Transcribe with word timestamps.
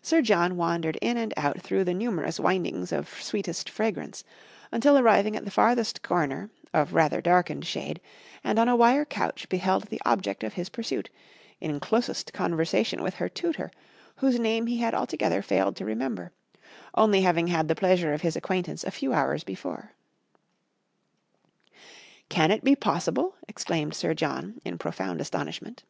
Sir 0.00 0.22
John 0.22 0.56
wandered 0.56 0.96
in 1.02 1.18
and 1.18 1.34
out 1.36 1.60
through 1.60 1.84
the 1.84 1.92
numerous 1.92 2.40
windings 2.40 2.90
of 2.90 3.20
sweetest 3.22 3.68
fragrance, 3.68 4.24
until 4.72 4.96
arriving 4.96 5.36
at 5.36 5.44
the 5.44 5.50
farthest 5.50 6.00
corner, 6.02 6.48
of 6.72 6.94
rather 6.94 7.20
darkened 7.20 7.66
shade, 7.66 8.00
and 8.42 8.58
on 8.58 8.66
a 8.66 8.74
wire 8.74 9.04
couch 9.04 9.46
beheld 9.50 9.88
the 9.88 10.00
object 10.06 10.42
of 10.42 10.54
his 10.54 10.70
pursuit, 10.70 11.10
in 11.60 11.80
closest 11.80 12.32
conversation 12.32 13.02
with 13.02 13.16
her 13.16 13.28
tutor, 13.28 13.70
whose 14.16 14.38
name 14.38 14.68
he 14.68 14.78
had 14.78 14.94
altogether 14.94 15.42
failed 15.42 15.76
to 15.76 15.84
remember, 15.84 16.32
only 16.94 17.20
having 17.20 17.48
had 17.48 17.68
the 17.68 17.74
pleasure 17.74 18.14
of 18.14 18.22
his 18.22 18.36
acquaintance 18.36 18.84
a 18.84 18.90
few 18.90 19.12
hours 19.12 19.44
before. 19.44 19.92
"Can 22.30 22.50
it 22.50 22.64
be 22.64 22.74
possible?" 22.74 23.34
exclaimed 23.48 23.92
Sir 23.92 24.14
John, 24.14 24.62
in 24.64 24.78
profound 24.78 25.20
astonishment. 25.20 25.84